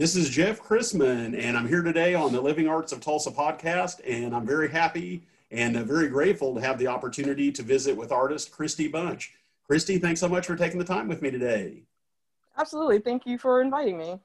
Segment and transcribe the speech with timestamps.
[0.00, 4.00] This is Jeff Chrisman, and I'm here today on the Living Arts of Tulsa podcast,
[4.08, 8.10] and I'm very happy and uh, very grateful to have the opportunity to visit with
[8.10, 9.34] artist Krystie Bunch.
[9.68, 11.82] Krystie, thanks so much for taking the time with me today.
[12.56, 13.00] Absolutely.
[13.00, 14.18] Thank you for inviting me.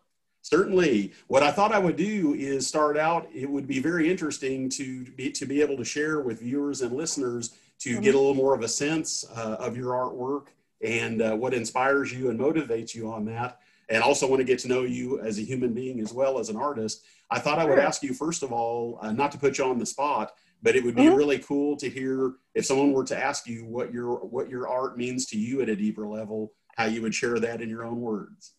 [0.43, 1.11] Certainly.
[1.27, 5.03] What I thought I would do is start out, it would be very interesting to
[5.03, 8.01] be, to be able to share with viewers and listeners to mm-hmm.
[8.01, 10.45] get a little more of a sense uh, of your artwork
[10.79, 14.59] and uh, what inspires you and motivates you on that and also want to get
[14.59, 17.05] to know you as a human being as well as an artist.
[17.29, 19.79] I thought I would ask you, first of all, uh, not to put you on
[19.79, 21.15] the spot, but it would be mm-hmm.
[21.15, 24.97] really cool to hear if someone were to ask you what your what your art
[24.97, 28.01] means to you at a deeper level, how you would share that in your own
[28.01, 28.53] words.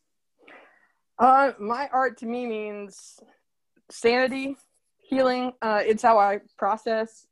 [1.19, 3.19] Uh, my art to me means
[3.91, 4.57] sanity,
[4.99, 5.53] healing.
[5.63, 7.27] Uh, it's how I process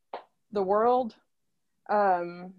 [0.52, 1.14] the world.
[1.91, 2.55] Um,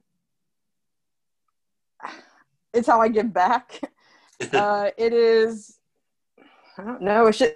[2.74, 3.80] it's how I give back.
[4.54, 5.80] uh, it is,
[6.78, 7.28] I don't know.
[7.28, 7.54] It's just,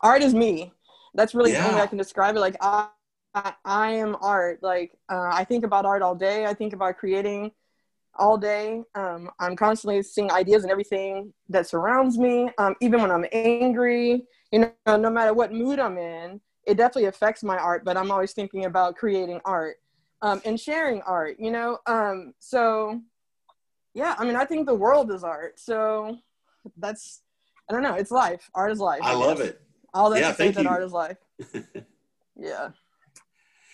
[0.00, 0.72] art is me.
[1.14, 1.62] That's really yeah.
[1.62, 2.40] the only way I can describe it.
[2.40, 2.88] Like I,
[3.34, 4.62] I, I am art.
[4.62, 6.46] Like uh, I think about art all day.
[6.46, 7.52] I think about creating
[8.18, 8.82] all day.
[8.94, 12.50] Um, I'm constantly seeing ideas and everything that surrounds me.
[12.58, 17.06] Um, even when I'm angry, you know, no matter what mood I'm in, it definitely
[17.06, 17.84] affects my art.
[17.84, 19.76] But I'm always thinking about creating art
[20.22, 21.36] um, and sharing art.
[21.38, 23.00] You know, um, so
[23.96, 25.58] yeah, I mean, I think the world is art.
[25.58, 26.18] So
[26.76, 27.22] that's,
[27.68, 28.50] I don't know, it's life.
[28.54, 29.00] Art is life.
[29.02, 29.58] I, I love it.
[29.94, 31.16] All that yeah, to that art is life.
[32.36, 32.68] yeah.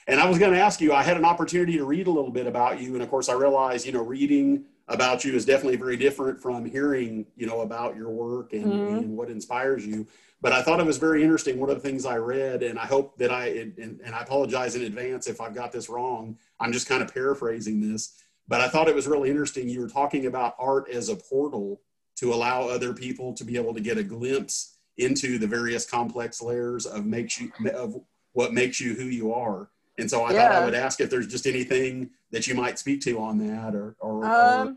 [0.06, 2.30] And I was going to ask you, I had an opportunity to read a little
[2.30, 2.94] bit about you.
[2.94, 6.66] And of course, I realized, you know, reading about you is definitely very different from
[6.66, 8.96] hearing, you know, about your work and, mm-hmm.
[8.98, 10.06] and what inspires you.
[10.40, 11.58] But I thought it was very interesting.
[11.58, 14.76] One of the things I read, and I hope that I, and, and I apologize
[14.76, 16.38] in advance if I've got this wrong.
[16.60, 19.68] I'm just kind of paraphrasing this but I thought it was really interesting.
[19.68, 21.80] You were talking about art as a portal
[22.16, 26.42] to allow other people to be able to get a glimpse into the various complex
[26.42, 27.96] layers of makes you of
[28.32, 29.70] what makes you who you are.
[29.98, 30.48] And so I yeah.
[30.48, 33.74] thought I would ask if there's just anything that you might speak to on that
[33.74, 34.76] or, or, um, or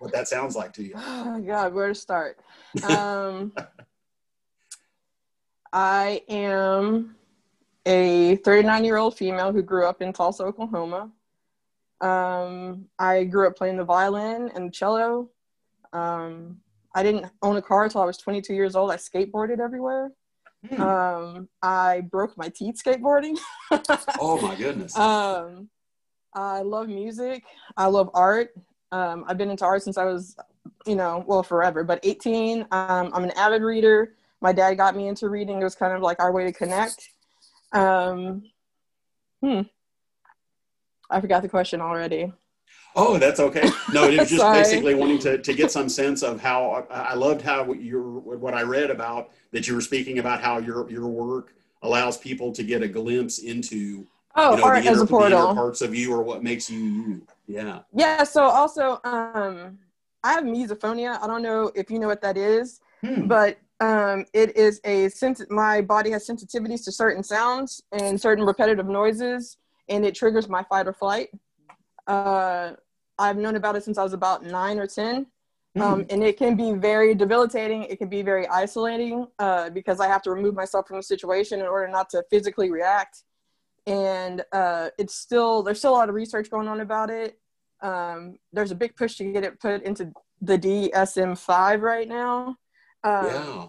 [0.00, 0.94] what that sounds like to you.
[0.96, 2.38] Oh God, where to start?
[2.82, 3.52] Um,
[5.72, 7.16] I am
[7.86, 11.10] a 39 year old female who grew up in Tulsa, Oklahoma.
[12.00, 15.30] Um, I grew up playing the violin and the cello.
[15.92, 16.58] Um,
[16.94, 18.90] I didn't own a car until I was 22 years old.
[18.90, 20.12] I skateboarded everywhere.
[20.66, 20.80] Mm.
[20.80, 23.38] Um, I broke my teeth skateboarding.
[24.20, 24.96] oh my goodness.
[24.96, 25.68] Um,
[26.34, 27.44] I love music.
[27.76, 28.50] I love art.
[28.90, 30.36] Um, I've been into art since I was,
[30.86, 32.62] you know, well, forever, but 18.
[32.70, 34.14] Um, I'm an avid reader.
[34.40, 35.60] My dad got me into reading.
[35.60, 37.10] It was kind of like our way to connect.
[37.72, 38.44] Um,
[39.42, 39.62] hmm.
[41.10, 42.32] I forgot the question already.
[42.96, 43.68] Oh, that's okay.
[43.92, 47.42] No, it was just basically wanting to, to get some sense of how I loved
[47.42, 51.54] how your what I read about that you were speaking about how your your work
[51.82, 55.54] allows people to get a glimpse into oh you know, art inner, as a portal
[55.54, 57.26] parts of you or what makes you you.
[57.46, 57.80] Yeah.
[57.94, 58.24] Yeah.
[58.24, 59.78] So also, um,
[60.24, 61.22] I have misophonia.
[61.22, 63.26] I don't know if you know what that is, hmm.
[63.26, 65.40] but um, it is a sense.
[65.50, 69.56] My body has sensitivities to certain sounds and certain repetitive noises
[69.88, 71.28] and it triggers my fight or flight.
[72.06, 72.72] Uh,
[73.18, 75.26] I've known about it since I was about nine or 10.
[75.76, 75.82] Mm.
[75.82, 77.84] Um, and it can be very debilitating.
[77.84, 81.60] It can be very isolating uh, because I have to remove myself from the situation
[81.60, 83.22] in order not to physically react.
[83.86, 87.38] And uh, it's still, there's still a lot of research going on about it.
[87.80, 92.56] Um, there's a big push to get it put into the DSM 5 right now.
[93.04, 93.66] Um, yeah.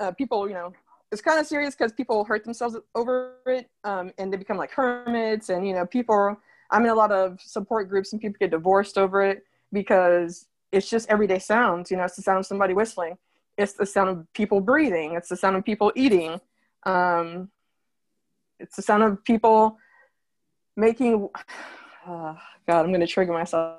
[0.00, 0.72] Uh, people, you know,
[1.12, 4.72] it's kind of serious because people hurt themselves over it um, and they become like
[4.72, 6.36] hermits and you know people
[6.70, 10.88] i'm in a lot of support groups and people get divorced over it because it's
[10.88, 13.16] just everyday sounds you know it's the sound of somebody whistling.
[13.58, 15.14] It's the sound of people breathing.
[15.14, 16.40] It's the sound of people eating.
[16.84, 17.50] Um,
[18.58, 19.76] it's the sound of people
[20.76, 21.28] making
[22.06, 22.34] uh,
[22.66, 23.78] god i'm going to trigger myself.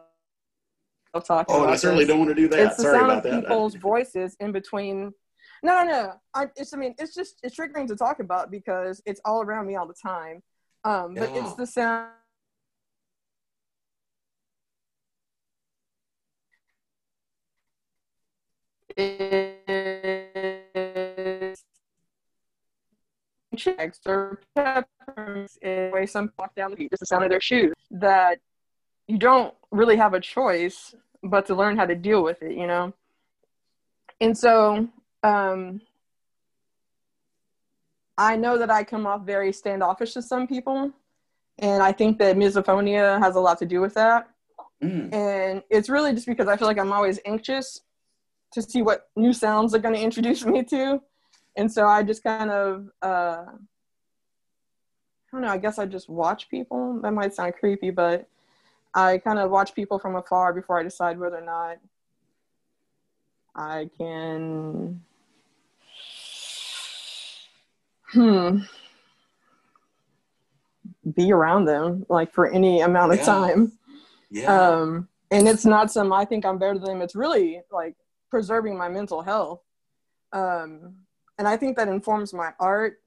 [1.26, 2.10] Talking oh i certainly this.
[2.10, 2.60] don't want to do that.
[2.60, 3.42] It's the Sorry sound of that.
[3.42, 5.14] people's voices in between
[5.64, 9.22] no, no, I, it's, I mean, it's just, it's triggering to talk about because it's
[9.26, 10.44] all around me all the time.
[10.84, 11.46] Um, but yeah.
[11.46, 12.10] it's the sound.
[23.56, 27.42] checks or peppers in way some walk down the street, just the sound of their
[27.42, 28.40] shoes that
[29.08, 32.68] you don't really have a choice but to learn how to deal with it, you
[32.68, 32.94] know?
[34.20, 34.88] And so
[35.24, 35.82] um,
[38.18, 40.92] I know that I come off very standoffish to some people,
[41.58, 44.30] and I think that misophonia has a lot to do with that.
[44.84, 45.14] Mm.
[45.14, 47.82] And it's really just because I feel like I'm always anxious.
[48.54, 51.02] to see what new sounds they're going to introduce me to.
[51.56, 56.50] And so I just kind of, uh, I don't know, I guess I just watch
[56.50, 57.00] people.
[57.02, 58.28] That might sound creepy, but
[58.94, 61.78] I kind of watch people from afar before I decide whether or not
[63.56, 65.02] I can.
[68.14, 68.60] Hmm.
[71.16, 73.26] Be around them like for any amount of yeah.
[73.26, 73.72] time.
[74.30, 74.70] Yeah.
[74.70, 77.02] Um, and it's not some I think I'm better than them.
[77.02, 77.96] It's really like
[78.30, 79.62] preserving my mental health.
[80.32, 80.96] Um,
[81.38, 83.00] and I think that informs my art.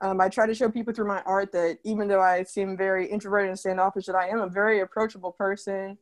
[0.00, 3.06] Um, I try to show people through my art that even though I seem very
[3.06, 5.96] introverted and standoffish, that I am a very approachable person.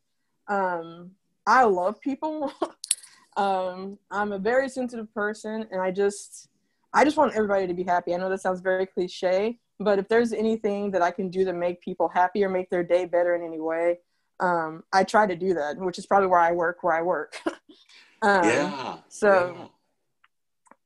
[0.49, 1.13] Um,
[1.47, 2.53] I love people.
[3.37, 6.49] um, I'm a very sensitive person, and I just,
[6.93, 8.15] I just want everybody to be happy.
[8.15, 11.53] I know that sounds very cliche, but if there's anything that I can do to
[11.53, 13.99] make people happy or make their day better in any way,
[14.41, 17.37] um, I try to do that, which is probably where I work, where I work.
[18.23, 18.97] Um, yeah.
[19.09, 19.71] So,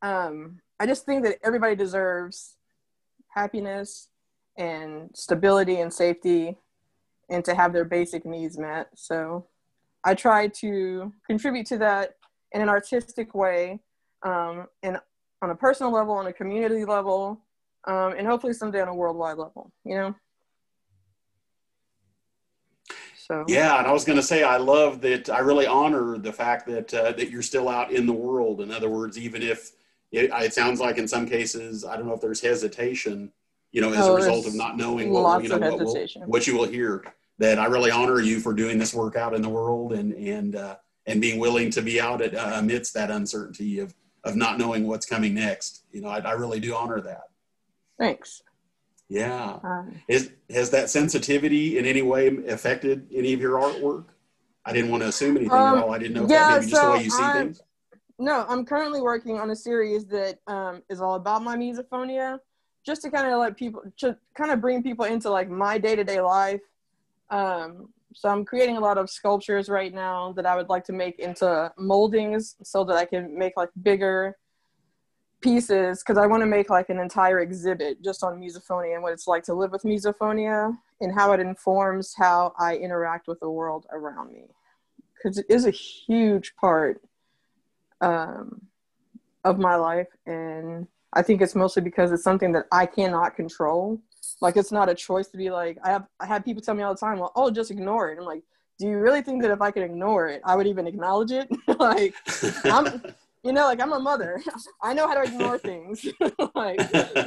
[0.05, 0.27] yeah.
[0.27, 2.57] Um, I just think that everybody deserves
[3.29, 4.09] happiness
[4.57, 6.57] and stability and safety
[7.31, 8.89] and to have their basic needs met.
[8.95, 9.47] So
[10.05, 12.17] I try to contribute to that
[12.53, 13.81] in an artistic way
[14.23, 14.99] um, and
[15.45, 17.41] on a personal level, on a community level,
[17.87, 20.15] um, and hopefully someday on a worldwide level, you know?
[23.17, 25.31] So yeah, and I was going to say I love that.
[25.31, 28.61] I really honor the fact that uh, that you're still out in the world.
[28.61, 29.73] In other words, even if
[30.13, 33.33] it, it, sounds like in some cases, I don't know if there's hesitation,
[33.73, 36.47] you know, as oh, a result of not knowing what you know what, will, what,
[36.47, 37.03] you will hear.
[37.39, 40.55] That I really honor you for doing this work out in the world and and
[40.55, 40.77] uh,
[41.07, 44.87] and being willing to be out at, uh, amidst that uncertainty of of not knowing
[44.87, 45.85] what's coming next.
[45.93, 47.29] You know, I, I really do honor that.
[47.99, 48.43] Thanks.
[49.09, 49.59] Yeah.
[49.63, 54.07] Um, Is, has that sensitivity in any way affected any of your artwork?
[54.65, 55.93] I didn't want to assume anything um, at all.
[55.93, 57.63] I didn't know yeah, that maybe so just the way you see I'm, things.
[58.19, 62.39] No, I'm currently working on a series that um, is all about my misophonia,
[62.87, 65.97] just to kind of let people, to kind of bring people into like my day
[65.97, 66.61] to day life.
[67.29, 70.93] Um, so I'm creating a lot of sculptures right now that I would like to
[70.93, 74.37] make into moldings so that I can make like bigger
[75.41, 79.13] pieces because I want to make like an entire exhibit just on misophonia and what
[79.13, 83.51] it's like to live with misophonia and how it informs how I interact with the
[83.51, 84.47] world around me.
[85.15, 87.03] Because it is a huge part
[88.01, 88.63] um,
[89.45, 90.09] of my life.
[90.27, 94.01] And I think it's mostly because it's something that I cannot control.
[94.41, 96.83] Like it's not a choice to be like, I have, I have people tell me
[96.83, 98.19] all the time, well, oh, just ignore it.
[98.19, 98.43] I'm like,
[98.79, 101.49] do you really think that if I could ignore it, I would even acknowledge it?
[101.79, 102.15] like,
[102.65, 103.03] I'm,
[103.45, 104.43] you know, like I'm a mother.
[104.83, 106.05] I know how to ignore things.
[106.55, 106.79] like,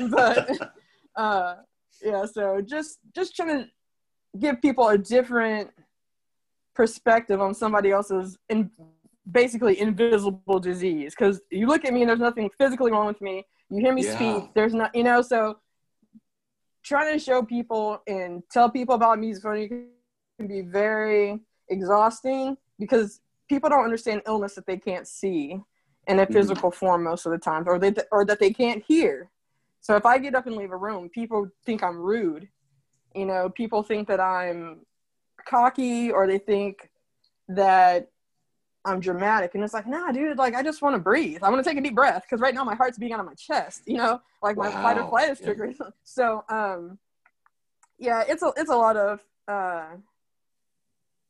[0.10, 0.74] but
[1.16, 1.56] uh,
[2.02, 2.26] yeah.
[2.26, 3.68] So just just trying to
[4.38, 5.70] give people a different
[6.76, 8.70] perspective on somebody else's in
[9.32, 11.16] basically invisible disease.
[11.18, 13.46] Because you look at me and there's nothing physically wrong with me.
[13.70, 14.16] You hear me yeah.
[14.16, 14.54] speak.
[14.56, 15.22] There's not, you know.
[15.22, 15.60] So
[16.88, 19.68] trying to show people and tell people about misophonia
[20.38, 21.40] can be very
[21.70, 25.60] exhausting because people don't understand illness that they can't see
[26.08, 26.34] in a mm-hmm.
[26.34, 26.78] physical mm-hmm.
[26.78, 29.30] form most of the time, or they or that they can't hear.
[29.82, 32.48] So if I get up and leave a room, people think I'm rude.
[33.16, 34.86] You know, people think that I'm
[35.46, 36.90] cocky, or they think
[37.50, 38.10] that
[38.88, 39.54] I'm dramatic.
[39.54, 41.44] And it's like, nah, dude, like I just want to breathe.
[41.44, 43.26] I want to take a deep breath because right now my heart's beating out of
[43.26, 43.84] my chest.
[43.86, 44.82] You know, like my wow.
[44.82, 45.76] fight or flight is triggered.
[45.80, 45.88] Yeah.
[46.04, 46.98] So, um,
[48.00, 49.88] yeah, it's a it's a lot of uh,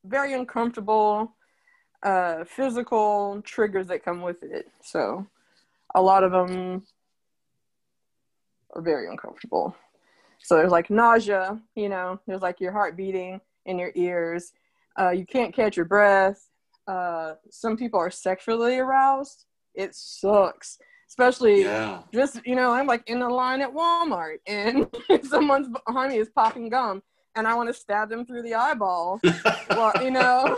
[0.05, 1.35] very uncomfortable
[2.03, 4.67] uh, physical triggers that come with it.
[4.83, 5.25] So
[5.95, 6.83] a lot of them
[8.75, 9.75] are very uncomfortable.
[10.39, 14.53] So there's like nausea, you know, there's like your heart beating in your ears.
[14.99, 16.49] Uh, you can't catch your breath.
[16.87, 19.45] Uh, some people are sexually aroused.
[19.73, 20.77] It sucks.
[21.09, 22.01] Especially yeah.
[22.13, 24.87] just, you know, I'm like in the line at Walmart and
[25.23, 27.01] someone's behind me is popping gum
[27.37, 29.21] and I want to stab them through the eyeball.
[29.69, 30.57] well, you know,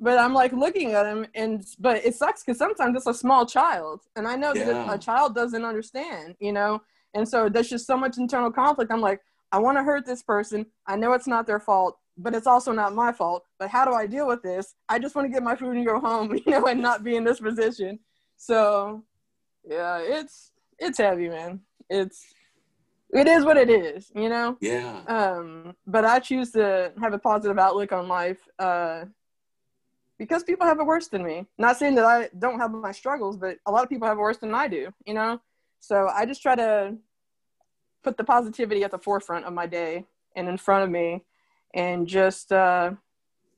[0.00, 3.46] but I'm like looking at him, and but it sucks because sometimes it's a small
[3.46, 4.64] child, and I know yeah.
[4.64, 6.82] that a child doesn't understand, you know,
[7.14, 8.92] and so there's just so much internal conflict.
[8.92, 9.20] I'm like,
[9.52, 10.66] I want to hurt this person.
[10.86, 13.44] I know it's not their fault, but it's also not my fault.
[13.58, 14.74] But how do I deal with this?
[14.88, 17.16] I just want to get my food and go home, you know, and not be
[17.16, 17.98] in this position.
[18.36, 19.04] So,
[19.64, 21.60] yeah, it's it's heavy, man.
[21.88, 22.26] It's
[23.12, 24.56] it is what it is, you know.
[24.60, 25.02] Yeah.
[25.06, 28.38] Um, but I choose to have a positive outlook on life.
[28.58, 29.04] Uh,
[30.18, 31.46] because people have it worse than me.
[31.58, 34.20] Not saying that I don't have my struggles, but a lot of people have it
[34.20, 35.40] worse than I do, you know?
[35.80, 36.96] So I just try to
[38.02, 40.04] put the positivity at the forefront of my day
[40.34, 41.24] and in front of me
[41.76, 42.90] and just uh,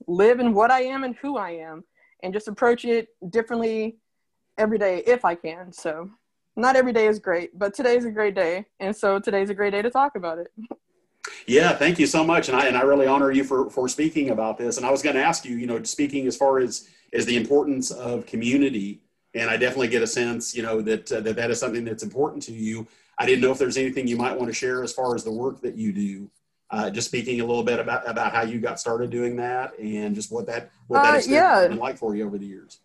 [0.07, 1.85] live in what I am and who I am
[2.23, 3.97] and just approach it differently
[4.59, 5.73] every day if I can.
[5.73, 6.11] So
[6.57, 8.67] not every day is great, but today's a great day.
[8.81, 10.49] And so today's a great day to talk about it.
[11.47, 14.31] Yeah, thank you so much, and I and I really honor you for for speaking
[14.31, 14.77] about this.
[14.77, 17.37] And I was going to ask you, you know, speaking as far as as the
[17.37, 19.01] importance of community,
[19.35, 22.03] and I definitely get a sense, you know, that uh, that that is something that's
[22.03, 22.87] important to you.
[23.19, 25.33] I didn't know if there's anything you might want to share as far as the
[25.33, 26.31] work that you do.
[26.71, 30.15] Uh, just speaking a little bit about about how you got started doing that, and
[30.15, 31.67] just what that what that uh, yeah.
[31.67, 32.81] been like for you over the years.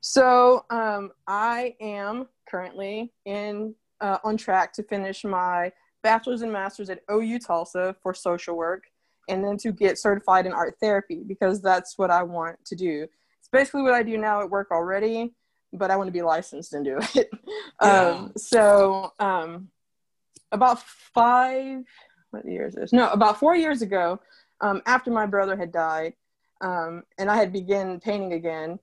[0.00, 5.72] So um, I am currently in uh, on track to finish my
[6.02, 8.84] bachelor's and master's at OU Tulsa for social work,
[9.28, 13.06] and then to get certified in art therapy because that's what I want to do.
[13.38, 15.32] It's basically what I do now at work already,
[15.72, 17.30] but I want to be licensed and do it.
[17.82, 18.10] Yeah.
[18.10, 19.68] Um, so um,
[20.52, 21.84] about five,
[22.32, 22.92] what year is this?
[22.92, 24.20] No, about four years ago,
[24.60, 26.14] um, after my brother had died,
[26.60, 28.78] um, and I had begun painting again.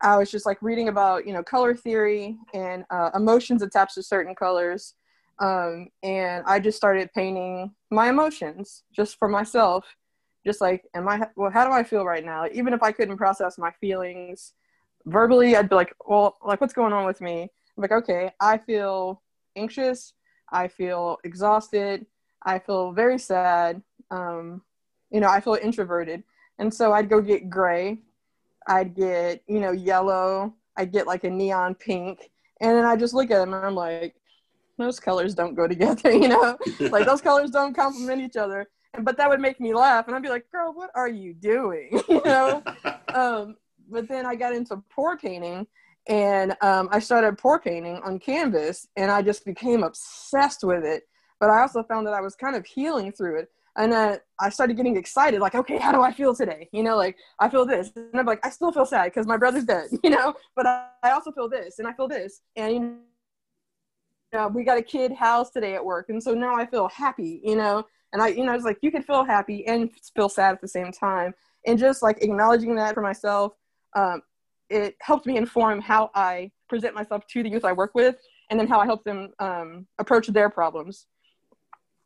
[0.00, 4.02] I was just like reading about you know color theory and uh, emotions attached to
[4.02, 4.94] certain colors,
[5.38, 9.84] um, and I just started painting my emotions just for myself.
[10.46, 12.46] Just like, am I, well, how do I feel right now?
[12.52, 14.52] Even if I couldn't process my feelings
[15.06, 17.42] verbally, I'd be like, well, like, what's going on with me?
[17.42, 19.22] I'm like, okay, I feel
[19.56, 20.12] anxious.
[20.52, 22.04] I feel exhausted.
[22.44, 23.82] I feel very sad.
[24.10, 24.62] Um,
[25.10, 26.22] you know, I feel introverted.
[26.58, 27.98] And so I'd go get gray.
[28.66, 30.54] I'd get, you know, yellow.
[30.76, 32.30] I'd get like a neon pink.
[32.60, 34.14] And then I just look at them and I'm like,
[34.78, 36.58] those colors don't go together, you know?
[36.80, 38.68] like those colors don't complement each other.
[39.00, 42.00] But that would make me laugh, and I'd be like, "Girl, what are you doing?"
[42.08, 42.62] you know.
[43.12, 43.56] um,
[43.90, 45.66] but then I got into pour painting,
[46.08, 51.08] and um, I started pour painting on canvas, and I just became obsessed with it.
[51.44, 54.48] But I also found that I was kind of healing through it, and then I
[54.48, 56.70] started getting excited, like, okay, how do I feel today?
[56.72, 59.36] You know, like I feel this, and I'm like, I still feel sad because my
[59.36, 62.72] brother's dead, you know, but I, I also feel this, and I feel this, and
[62.72, 62.98] you
[64.32, 67.40] know, we got a kid house today at work and so now i feel happy
[67.44, 70.54] you know and i you know it's like you can feel happy and feel sad
[70.54, 71.32] at the same time
[71.66, 73.52] and just like acknowledging that for myself
[73.94, 74.22] um,
[74.70, 78.16] it helped me inform how i present myself to the youth i work with
[78.50, 81.06] and then how i help them um, approach their problems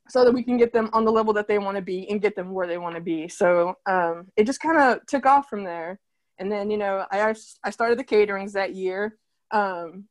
[0.09, 2.23] so that we can get them on the level that they want to be and
[2.23, 5.49] get them where they want to be so um, it just kind of took off
[5.49, 5.99] from there
[6.39, 7.35] and then you know i
[7.65, 9.19] i started the caterings that year
[9.51, 10.05] um,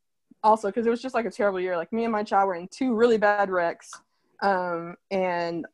[0.43, 1.77] also because it was just like a terrible year.
[1.77, 3.91] Like me and my child were in two really bad wrecks,
[4.41, 5.65] um, and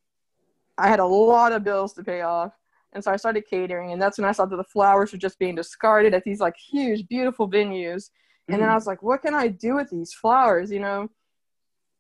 [0.78, 2.54] I had a lot of bills to pay off.
[2.94, 5.40] And so I started catering, and that's when I saw that the flowers were just
[5.40, 8.10] being discarded at these like huge, beautiful venues.
[8.48, 8.62] And mm.
[8.62, 11.10] then I was like, what can I do with these flowers, you know?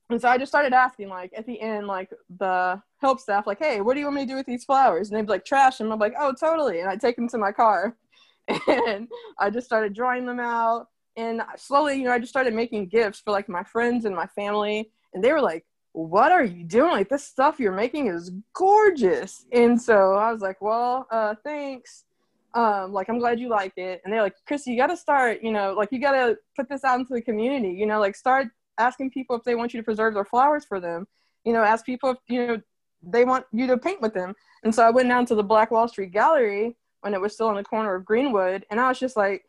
[0.09, 3.59] And so I just started asking, like at the end, like the help staff, like,
[3.59, 5.09] hey, what do you want me to do with these flowers?
[5.09, 5.77] And they'd be like, trash.
[5.77, 5.91] Them.
[5.91, 6.81] I'm like, oh, totally.
[6.81, 7.95] And I'd take them to my car,
[8.67, 9.07] and
[9.39, 10.87] I just started drawing them out.
[11.15, 14.27] And slowly you know i just started making gifts for like my friends and my
[14.27, 14.91] family.
[15.13, 16.89] And they were like what are you doing?
[16.89, 19.45] Like this stuff you're making is gorgeous.
[19.51, 22.05] And so i was like well uh thanks.
[22.55, 24.01] Um like i'm glad you like it.
[24.03, 26.99] And they're like chrissy you gotta start you know like you gotta put this out
[26.99, 30.13] into the community you know like start asking people if they want you to preserve
[30.13, 31.07] their flowers for them
[31.43, 32.61] you know ask people if you know
[33.01, 35.71] they want you to paint with them and so i went down to the black
[35.71, 38.99] wall street gallery when it was still in the corner of greenwood and i was
[38.99, 39.45] just like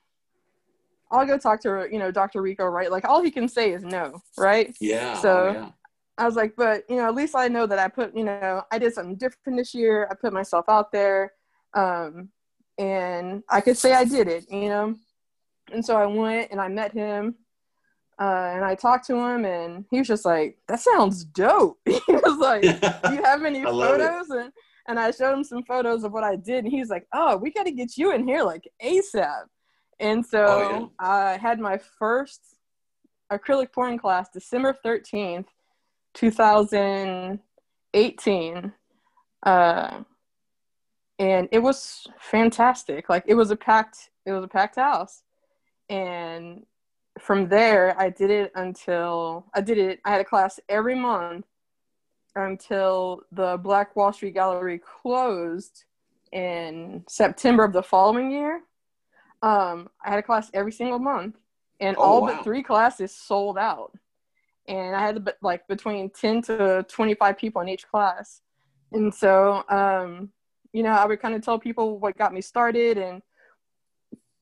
[1.10, 2.42] I'll go talk to you know Dr.
[2.42, 2.90] Ricco, right?
[2.90, 4.74] Like all he can say is no, right?
[4.80, 5.14] Yeah.
[5.14, 5.70] So oh, yeah.
[6.18, 8.62] I was like, but you know, at least I know that I put, you know,
[8.70, 10.08] I did something different this year.
[10.10, 11.32] I put myself out there,
[11.74, 12.28] um,
[12.78, 14.96] and I could say I did it, you know.
[15.72, 17.36] And so I went and I met him,
[18.20, 22.00] uh, and I talked to him, and he was just like, "That sounds dope." he
[22.08, 24.50] was like, "Do you have any photos?" And
[24.86, 27.36] and I showed him some photos of what I did, and he was like, "Oh,
[27.36, 29.44] we got to get you in here like ASAP."
[30.00, 30.86] And so oh, yeah.
[30.98, 32.40] I had my first
[33.32, 35.46] acrylic pouring class December 13th,
[36.14, 38.72] 2018.
[39.44, 40.02] Uh,
[41.18, 43.08] and it was fantastic.
[43.08, 45.22] Like it was a packed, it was a packed house.
[45.88, 46.66] And
[47.18, 50.00] from there, I did it until I did it.
[50.04, 51.46] I had a class every month
[52.34, 55.84] until the Black Wall Street Gallery closed
[56.32, 58.62] in September of the following year.
[59.42, 61.36] Um, I had a class every single month,
[61.80, 62.34] and oh, all wow.
[62.34, 63.92] but three classes sold out.
[64.66, 68.40] And I had like between ten to twenty five people in each class,
[68.92, 70.30] and so um,
[70.72, 73.22] you know I would kind of tell people what got me started and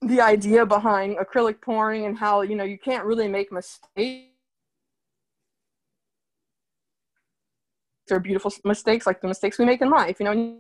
[0.03, 4.29] the idea behind acrylic pouring and how you know you can't really make mistakes
[8.11, 10.59] or beautiful mistakes like the mistakes we make in life you know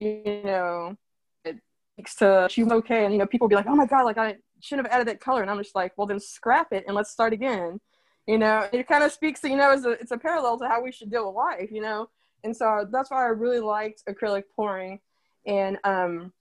[0.00, 0.96] you know,
[1.44, 1.56] it,
[1.96, 4.18] takes to she was okay and you know people be like oh my god like
[4.18, 6.96] i shouldn't have added that color and i'm just like well then scrap it and
[6.96, 7.80] let's start again
[8.26, 10.66] you know it kind of speaks to you know it's a, it's a parallel to
[10.68, 12.08] how we should deal with life you know
[12.44, 15.00] and so that's why i really liked acrylic pouring.
[15.46, 16.32] And um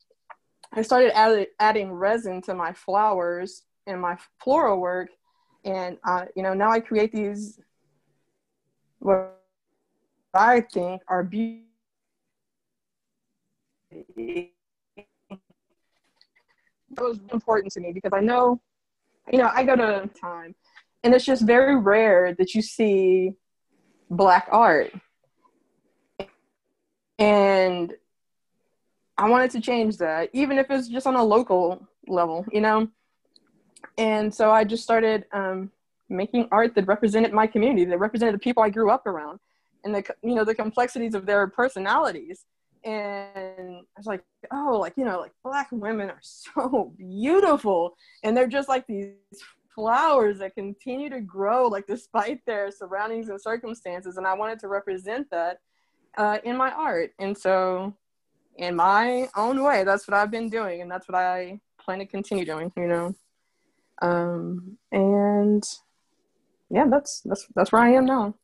[0.74, 5.10] i started add, adding resin to my flowers and my floral work.
[5.66, 7.60] And uh, you know now i create these
[9.00, 9.40] what
[10.34, 11.64] i think are beautiful
[16.96, 18.62] that was important to me because I know,
[19.32, 20.56] you know, I go to time,
[21.04, 23.34] and it's just very rare that you see
[24.10, 24.94] black art,
[27.24, 27.94] and
[29.18, 32.88] I wanted to change that, even if it's just on a local level, you know.
[33.98, 35.72] And so I just started um,
[36.10, 39.40] making art that represented my community, that represented the people I grew up around,
[39.84, 42.46] and the you know the complexities of their personalities
[42.84, 48.36] and I was like, oh, like you know, like black women are so beautiful, and
[48.36, 49.14] they're just like these
[49.74, 54.18] flowers that continue to grow, like despite their surroundings and circumstances.
[54.18, 55.58] And I wanted to represent that
[56.18, 57.94] uh, in my art, and so
[58.58, 62.06] in my own way, that's what I've been doing, and that's what I plan to
[62.06, 62.72] continue doing.
[62.78, 63.16] You know,
[64.02, 65.64] um, and
[66.70, 68.36] yeah, that's that's that's where I am now.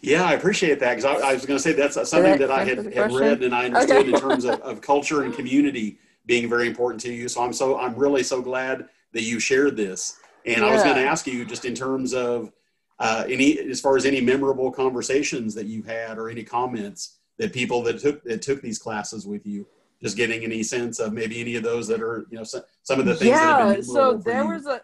[0.00, 2.64] Yeah, I appreciate that because I, I, was going to say that's something that I
[2.64, 4.12] had, had read and I understood okay.
[4.14, 7.28] in terms of, of culture and community being very important to you.
[7.28, 10.16] So I'm so I'm really so glad that you shared this.
[10.46, 10.66] And yeah.
[10.66, 12.50] I was going to ask you just in terms of
[12.98, 17.52] uh, any as far as any memorable conversations that you had or any comments that
[17.52, 19.66] people that took that took these classes with you
[20.02, 23.00] just getting any sense of maybe any of those that are you know some, some
[23.00, 24.80] of the things yeah so there was a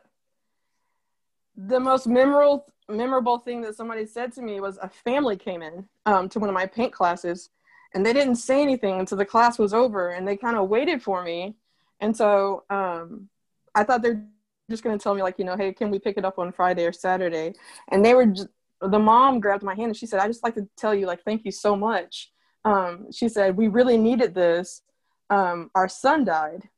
[1.57, 5.87] the most memorable memorable thing that somebody said to me was a family came in
[6.07, 7.51] um, to one of my paint classes
[7.95, 11.03] and they didn't say anything until the class was over and they kind of waited
[11.03, 11.55] for me
[12.01, 13.29] and so um,
[13.75, 14.25] i thought they're
[14.71, 16.53] just going to tell me like you know hey can we pick it up on
[16.53, 17.53] friday or saturday?
[17.91, 18.49] And they were just,
[18.81, 21.23] the mom grabbed my hand and she said i just like to tell you like
[21.25, 22.31] thank you so much.
[22.65, 24.83] Um, she said we really needed this.
[25.31, 26.69] Um, our son died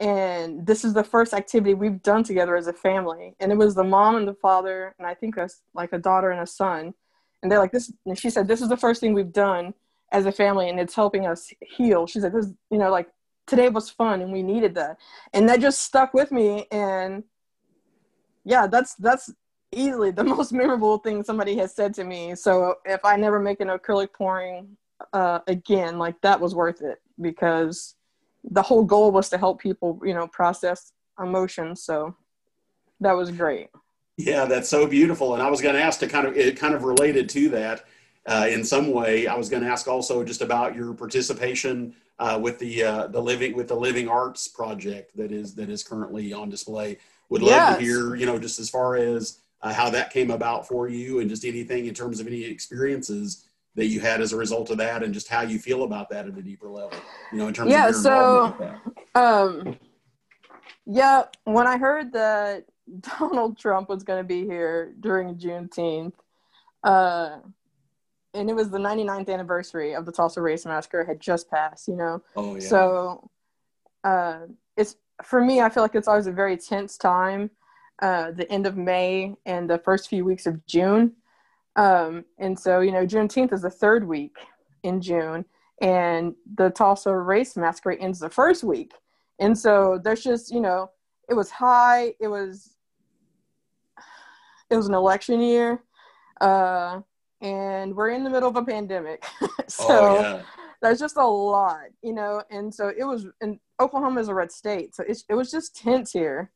[0.00, 3.36] and this is the first activity we've done together as a family.
[3.38, 6.30] And it was the mom and the father and i think a, like a daughter
[6.30, 6.94] and a son.
[7.42, 9.74] And they're like this and she said this is the first thing we've done
[10.12, 12.06] as a family and it's helping us heal.
[12.06, 13.08] She said this you know like
[13.50, 14.96] today was fun and we needed that
[15.34, 17.22] and that just stuck with me and
[18.44, 19.30] yeah that's that's
[19.72, 23.60] easily the most memorable thing somebody has said to me so if i never make
[23.60, 24.76] an acrylic pouring
[25.12, 27.96] uh, again like that was worth it because
[28.44, 31.82] the whole goal was to help people, you know, process emotions.
[31.82, 32.14] So
[33.00, 33.68] that was great.
[34.16, 35.34] Yeah, that's so beautiful.
[35.34, 37.84] And I was going to ask to kind of it kind of related to that
[38.26, 39.26] uh, in some way.
[39.26, 43.20] I was going to ask also just about your participation uh, with the uh, the
[43.20, 46.98] living with the Living Arts project that is that is currently on display.
[47.30, 47.78] Would love yes.
[47.78, 51.20] to hear, you know, just as far as uh, how that came about for you,
[51.20, 54.78] and just anything in terms of any experiences that you had as a result of
[54.78, 56.98] that and just how you feel about that at a deeper level
[57.32, 58.74] you know in terms yeah, of so
[59.14, 59.76] um
[60.86, 62.64] yeah when i heard that
[63.00, 66.12] donald trump was going to be here during juneteenth
[66.82, 67.38] uh
[68.34, 71.96] and it was the 99th anniversary of the tulsa race massacre had just passed you
[71.96, 72.60] know oh, yeah.
[72.60, 73.30] so
[74.04, 74.40] uh
[74.76, 77.50] it's for me i feel like it's always a very tense time
[78.02, 81.12] uh the end of may and the first few weeks of june
[81.76, 84.36] um, and so, you know, Juneteenth is the third week
[84.82, 85.44] in June,
[85.80, 88.92] and the Tulsa Race Massacre ends the first week.
[89.38, 90.90] And so there's just, you know,
[91.28, 92.14] it was high.
[92.20, 92.76] It was,
[94.68, 95.82] it was an election year,
[96.40, 97.00] uh,
[97.40, 99.24] and we're in the middle of a pandemic.
[99.66, 100.42] so oh, yeah.
[100.82, 102.42] there's just a lot, you know.
[102.50, 106.12] And so it was, and Oklahoma is a red state, so it was just tense
[106.12, 106.50] here.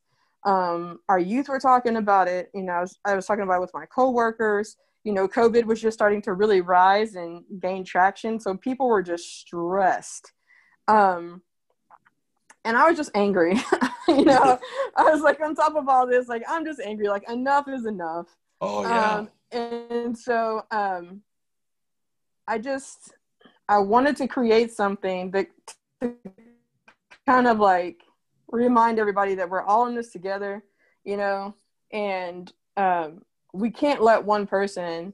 [0.45, 2.51] Um, our youth were talking about it.
[2.53, 5.65] You know, I was, I was talking about it with my coworkers you know, COVID
[5.65, 8.39] was just starting to really rise and gain traction.
[8.39, 10.33] So people were just stressed.
[10.87, 11.43] Um,
[12.65, 13.53] and I was just angry.
[14.07, 14.59] you know,
[14.97, 17.07] I was like, on top of all this, like, I'm just angry.
[17.07, 18.35] Like, enough is enough.
[18.61, 19.15] Oh, yeah.
[19.15, 21.21] Um, and so um,
[22.47, 23.13] I just,
[23.67, 25.47] I wanted to create something that
[26.01, 26.15] to
[27.25, 28.01] kind of like
[28.49, 30.63] remind everybody that we're all in this together,
[31.03, 31.55] you know,
[31.91, 33.21] and um,
[33.53, 35.13] we can't let one person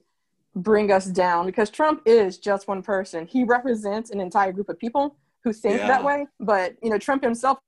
[0.56, 3.26] bring us down because Trump is just one person.
[3.26, 5.88] He represents an entire group of people who think yeah.
[5.88, 7.60] that way, but you know, Trump himself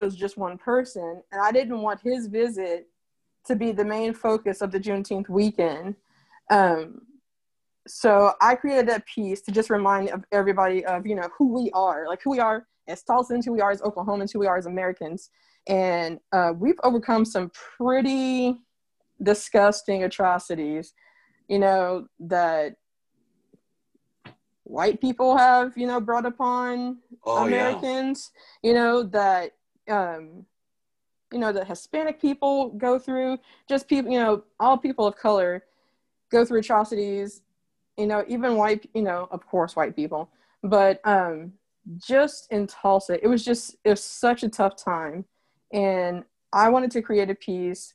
[0.00, 2.88] was just one person, and I didn't want his visit
[3.46, 5.96] to be the main focus of the Juneteenth weekend.
[6.50, 7.02] Um,
[7.86, 11.70] so I created that piece to just remind of everybody of you know who we
[11.72, 14.56] are, like who we are as Tulsans, who we are as Oklahomans, who we are
[14.56, 15.30] as Americans.
[15.68, 18.58] And uh, we've overcome some pretty
[19.22, 20.92] disgusting atrocities,
[21.48, 22.76] you know, that
[24.64, 28.30] white people have, you know, brought upon oh, Americans,
[28.62, 28.68] yeah.
[28.68, 29.52] you know, that,
[29.88, 30.46] um,
[31.32, 35.64] you know, that Hispanic people go through, just people, you know, all people of color
[36.30, 37.42] go through atrocities,
[37.96, 40.30] you know, even white, you know, of course, white people,
[40.62, 41.52] but um,
[41.98, 45.24] just in Tulsa, it was just, it was such a tough time.
[45.72, 47.94] And I wanted to create a piece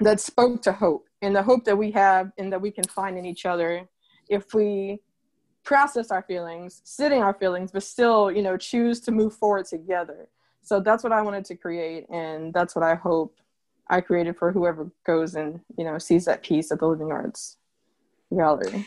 [0.00, 3.18] that spoke to hope and the hope that we have and that we can find
[3.18, 3.88] in each other
[4.28, 5.00] if we
[5.62, 10.28] process our feelings, sitting our feelings, but still, you know, choose to move forward together.
[10.62, 13.36] So that's what I wanted to create, and that's what I hope
[13.88, 17.56] I created for whoever goes and you know sees that piece at the Living Arts
[18.34, 18.86] Gallery.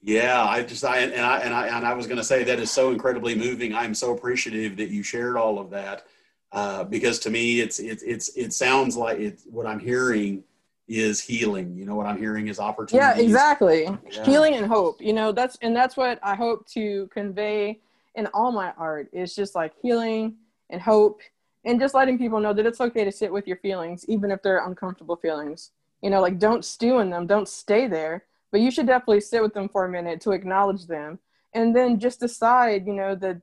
[0.00, 2.58] Yeah, I just I and I and I and I was going to say that
[2.58, 3.74] is so incredibly moving.
[3.74, 6.06] I'm so appreciative that you shared all of that
[6.52, 10.44] uh, because to me, it's it's it's it sounds like it's what I'm hearing
[10.86, 11.76] is healing.
[11.76, 13.20] You know what I'm hearing is opportunity.
[13.20, 13.88] Yeah, exactly.
[14.10, 14.24] Yeah.
[14.24, 15.00] Healing and hope.
[15.00, 17.80] You know, that's and that's what I hope to convey
[18.14, 20.36] in all my art is just like healing
[20.70, 21.20] and hope
[21.64, 24.42] and just letting people know that it's okay to sit with your feelings even if
[24.42, 25.72] they're uncomfortable feelings.
[26.02, 29.42] You know, like don't stew in them, don't stay there, but you should definitely sit
[29.42, 31.18] with them for a minute to acknowledge them
[31.54, 33.40] and then just decide, you know, that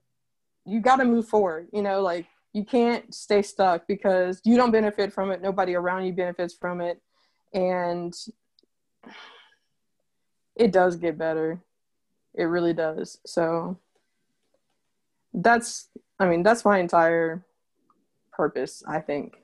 [0.66, 4.72] you got to move forward, you know, like you can't stay stuck because you don't
[4.72, 7.02] benefit from it, nobody around you benefits from it
[7.54, 8.14] and
[10.56, 11.62] it does get better
[12.34, 13.78] it really does so
[15.34, 17.46] that's i mean that's my entire
[18.32, 19.36] purpose i think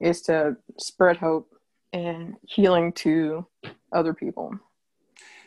[0.00, 1.50] is to spread hope
[1.92, 3.46] and healing to
[3.92, 4.58] other people.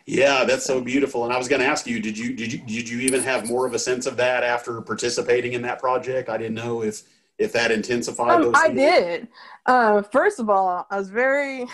[0.06, 1.24] Yeah that's so beautiful.
[1.24, 3.48] And i was going to ask you did you did you did you even have
[3.48, 6.30] more of a sense of that after participating in that project?
[6.30, 7.04] I didn't know if
[7.40, 9.28] if that intensified um, I did.
[9.66, 11.66] Uh, first of all, I was very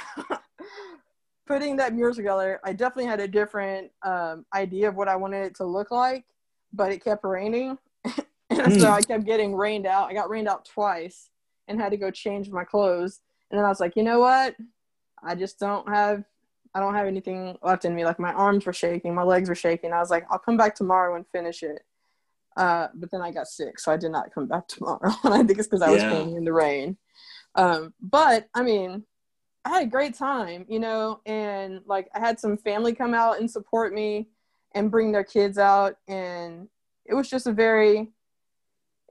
[1.48, 2.62] putting that mural together.
[2.64, 6.24] I definitely had a different um, idea of what I wanted it to look like,
[6.72, 7.78] but it kept raining,
[8.80, 8.94] so hmm.
[8.94, 10.10] I kept getting rained out.
[10.10, 11.30] I got rained out twice
[11.68, 13.22] and had to go change my clothes.
[13.50, 14.56] And then I was like, you know what?
[15.24, 16.24] I just don't have.
[16.74, 18.06] I don't have anything left in me.
[18.06, 19.92] Like my arms were shaking, my legs were shaking.
[19.92, 21.84] I was like, I'll come back tomorrow and finish it.
[22.56, 25.12] Uh, but then I got sick, so I did not come back tomorrow.
[25.24, 26.12] and I think it's because I was yeah.
[26.12, 26.98] painting in the rain.
[27.56, 29.04] Um, but I mean,
[29.66, 33.40] I had a great time, you know, and like I had some family come out
[33.40, 34.30] and support me
[34.74, 36.68] and bring their kids out, and
[37.06, 38.12] it was just a very,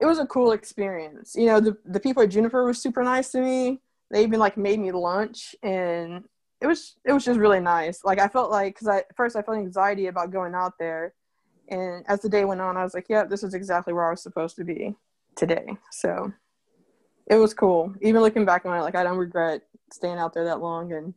[0.01, 1.35] it was a cool experience.
[1.37, 3.81] You know, the the people at Juniper were super nice to me.
[4.11, 6.25] They even like made me lunch, and
[6.61, 8.05] it was it was just really nice.
[8.05, 11.15] Like I felt like because I first I felt anxiety about going out there
[11.71, 14.11] and as the day went on, I was like, yeah, this is exactly where I
[14.11, 14.95] was supposed to be
[15.37, 15.77] today.
[15.91, 16.33] So
[17.27, 17.95] it was cool.
[18.01, 21.15] Even looking back on it, like I don't regret staying out there that long and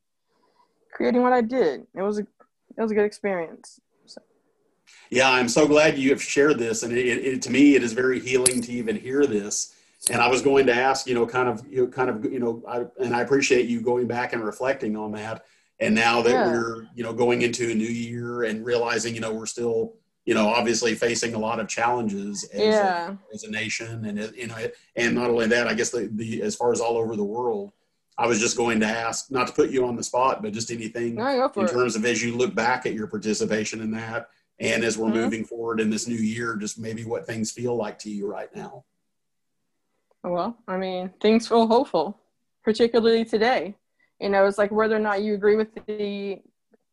[0.93, 1.87] creating what I did.
[1.95, 3.79] It was a it was a good experience.
[5.09, 7.93] Yeah, I'm so glad you have shared this, and it, it, to me, it is
[7.93, 9.75] very healing to even hear this.
[10.09, 12.39] And I was going to ask, you know, kind of, you know, kind of, you
[12.39, 15.45] know, I, and I appreciate you going back and reflecting on that.
[15.79, 16.47] And now that yeah.
[16.47, 20.33] we're, you know, going into a new year and realizing, you know, we're still you
[20.33, 23.09] know, obviously facing a lot of challenges as, yeah.
[23.09, 24.55] a, as a nation, and you know,
[24.95, 27.71] and not only that, I guess the, the as far as all over the world.
[28.17, 30.69] I was just going to ask, not to put you on the spot, but just
[30.69, 34.29] anything no, in terms of as you look back at your participation in that,
[34.61, 35.17] and as we're mm-hmm.
[35.17, 38.55] moving forward in this new year, just maybe what things feel like to you right
[38.55, 38.85] now.
[40.23, 42.19] Well, I mean, things feel hopeful,
[42.63, 43.75] particularly today.
[44.19, 46.39] You know, it's like whether or not you agree with the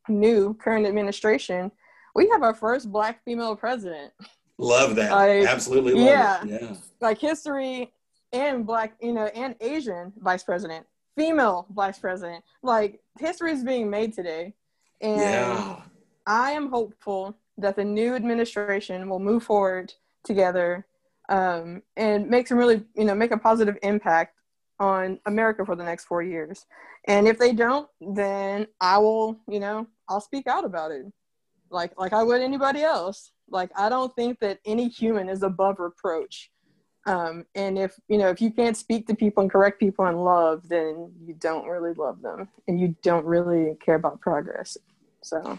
[0.09, 1.71] new current administration,
[2.15, 4.15] we have our first black female president.
[4.57, 5.13] Love that.
[5.13, 6.63] Like, Absolutely love yeah, it.
[6.63, 6.77] Yeah.
[7.03, 7.93] Like history
[8.33, 10.87] and black, you know, and Asian vice president,
[11.19, 12.43] female vice president.
[12.63, 14.55] Like history is being made today.
[15.03, 15.83] And yeah.
[16.27, 19.93] I am hopeful that the new administration will move forward
[20.25, 20.87] together
[21.29, 24.35] um, and make some really, you know, make a positive impact
[24.81, 26.65] on America for the next four years.
[27.07, 31.07] And if they don't, then I will, you know, I'll speak out about it
[31.71, 33.33] like like I would anybody else.
[33.49, 36.51] Like I don't think that any human is above reproach.
[37.07, 40.17] Um, and if you know if you can't speak to people and correct people in
[40.17, 44.77] love, then you don't really love them, and you don't really care about progress.
[45.23, 45.59] So.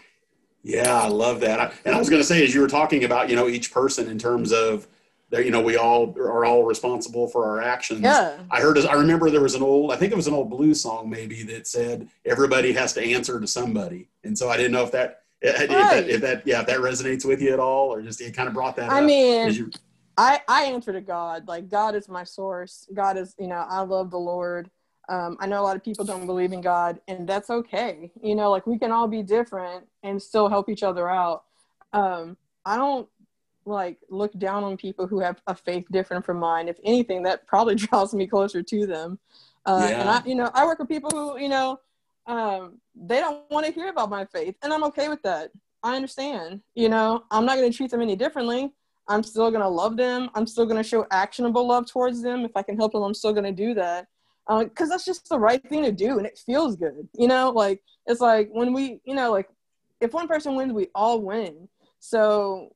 [0.64, 1.74] Yeah, I love that.
[1.86, 4.10] and I was going to say, as you were talking about, you know, each person
[4.10, 4.88] in terms of
[5.30, 8.02] that, you know, we all are all responsible for our actions.
[8.02, 8.40] Yeah.
[8.52, 10.82] I heard, I remember there was an old, I think it was an old blues
[10.82, 14.10] song maybe that said everybody has to answer to somebody.
[14.24, 15.70] And so I didn't know if that if, right.
[15.70, 18.50] that, if that yeah if that resonates with you at all or just it kind
[18.50, 19.72] of brought that i mean
[20.20, 21.48] I I answer to God.
[21.48, 22.88] Like God is my source.
[22.94, 24.70] God is you know I love the Lord.
[25.10, 28.12] Um, I know a lot of people don't believe in God, and that's okay.
[28.22, 31.46] You know, like we can all be different and still help each other out.
[31.94, 33.10] Um, I don't
[33.66, 36.68] like look down on people who have a faith different from mine.
[36.68, 39.18] If anything, that probably draws me closer to them.
[39.66, 40.00] Uh, yeah.
[40.00, 41.80] And I, you know, I work with people who, you know,
[42.28, 45.50] um, they don't want to hear about my faith, and I'm okay with that.
[45.82, 46.62] I understand.
[46.76, 48.72] You know, I'm not going to treat them any differently.
[49.08, 50.30] I'm still going to love them.
[50.36, 52.46] I'm still going to show actionable love towards them.
[52.46, 54.08] If I can help them, I'm still going to do that
[54.50, 57.08] because uh, that's just the right thing to do, and it feels good.
[57.14, 59.48] You know, like it's like when we, you know, like
[60.02, 61.70] if one person wins, we all win.
[62.00, 62.74] So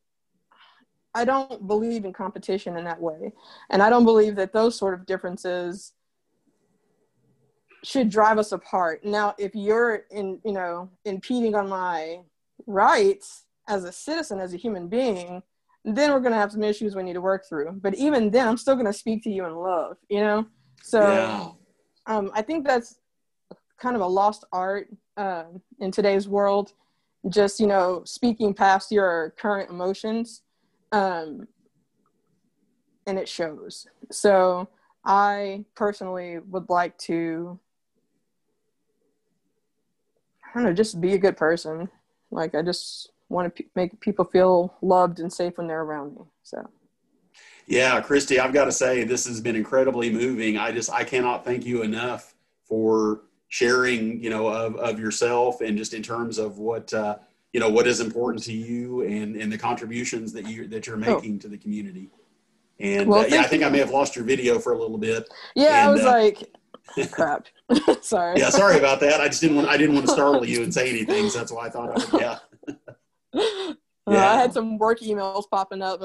[1.16, 3.34] I don't believe in competition in that way.
[3.70, 5.94] And I don't believe that those sort of differences
[7.84, 9.04] should drive us apart.
[9.04, 12.20] Now, if you're in, you know, impeding on my
[12.66, 15.44] rights as a citizen, as a human being,
[15.86, 17.80] then we're going to have some issues we need to work through.
[17.82, 20.46] But even then, I'm still going to speak to you in love, you know?
[20.82, 21.58] So.
[22.06, 23.00] Um, I think that's
[23.78, 24.88] kind of a lost art
[25.18, 25.46] uh,
[25.80, 26.74] in today's world.
[27.30, 30.42] Just, you know, speaking past your current emotions
[30.92, 31.48] um,
[33.08, 33.88] and it shows.
[34.12, 34.68] So
[35.06, 37.60] I personally would like to,
[40.46, 41.90] I don't know, just be a good person.
[42.32, 46.16] Like I just want to p- make people feel loved and safe when they're around
[46.16, 46.22] me.
[46.44, 46.70] So.
[47.68, 50.58] Yeah, Krystie, I've got to say this has been incredibly moving.
[50.58, 55.78] I just I cannot thank you enough for sharing, you know, of, of yourself and
[55.78, 57.18] just in terms of what uh,
[57.54, 60.96] you know what is important to you and and the contributions that you that you're
[60.96, 61.00] oh.
[61.00, 61.40] making oh.
[61.40, 62.10] to the community.
[62.80, 63.68] And well, uh, yeah, I think you.
[63.68, 65.32] I may have lost your video for a little bit.
[65.56, 67.48] Yeah, and, I was uh, like, crap.
[68.02, 68.40] sorry.
[68.40, 69.22] Yeah, sorry about that.
[69.22, 71.52] I just didn't want I didn't want to startle you and say anything, so that's
[71.52, 72.22] why I thought I would.
[72.22, 72.40] Yeah.
[73.34, 73.74] yeah.
[74.08, 76.02] Uh, I had some work emails popping up.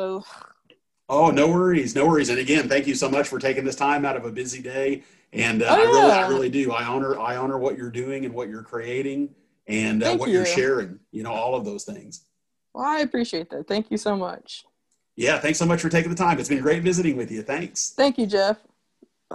[1.09, 2.29] Oh, no worries, no worries.
[2.29, 5.03] And again, thank you so much for taking this time out of a busy day.
[5.33, 5.83] And uh, oh, yeah.
[5.83, 6.73] I really, I really do.
[6.73, 9.35] I honor, I honor what you're doing and what you're creating
[9.67, 10.41] and uh, what you.
[10.41, 12.25] are sharing, you know, all of those things.
[12.75, 13.67] Well, I appreciate that.
[13.67, 14.65] Thank you so much.
[15.17, 16.39] Yeah, thanks so much for taking the time.
[16.39, 17.43] It's been great visiting with you.
[17.43, 17.91] Thanks.
[17.91, 18.59] Thank you, Jeff.